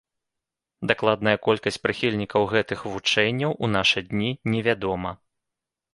Дакладная 0.91 1.33
колькасць 1.47 1.77
прыхільнікаў 1.85 2.49
гэтых 2.55 2.79
вучэнняў 2.95 3.51
у 3.69 3.69
нашы 3.77 3.99
дні 4.11 4.31
не 4.55 4.67
вядома. 4.71 5.17